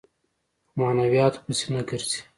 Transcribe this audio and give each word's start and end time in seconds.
په 0.65 0.73
معنوياتو 0.79 1.43
پسې 1.45 1.65
نه 1.73 1.81
ګرځي. 1.89 2.19